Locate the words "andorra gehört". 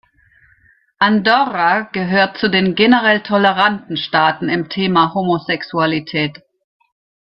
0.97-2.39